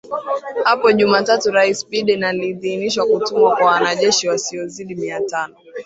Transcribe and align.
Hapo 0.63 0.91
Jumatatu 0.91 1.51
Rais 1.51 1.87
Biden 1.87 2.23
aliidhinisha 2.23 3.05
kutumwa 3.05 3.55
kwa 3.55 3.65
wanajeshi 3.65 4.27
wasiozidi 4.29 4.95
mia 4.95 5.21
tano 5.21 5.55